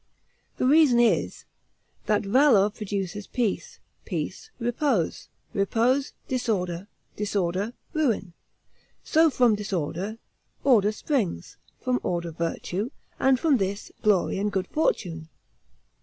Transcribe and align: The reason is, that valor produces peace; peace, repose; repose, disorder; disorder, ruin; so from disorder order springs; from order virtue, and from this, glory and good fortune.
The 0.57 0.65
reason 0.65 0.99
is, 0.99 1.45
that 2.07 2.23
valor 2.25 2.71
produces 2.71 3.27
peace; 3.27 3.77
peace, 4.03 4.49
repose; 4.57 5.27
repose, 5.53 6.13
disorder; 6.27 6.87
disorder, 7.15 7.73
ruin; 7.93 8.33
so 9.03 9.29
from 9.29 9.53
disorder 9.53 10.17
order 10.63 10.91
springs; 10.91 11.57
from 11.79 11.99
order 12.01 12.31
virtue, 12.31 12.89
and 13.19 13.39
from 13.39 13.57
this, 13.57 13.91
glory 14.01 14.39
and 14.39 14.51
good 14.51 14.65
fortune. 14.69 15.29